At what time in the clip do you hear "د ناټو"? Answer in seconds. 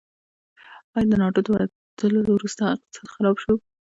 1.09-1.39